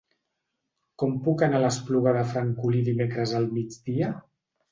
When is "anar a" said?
1.47-1.63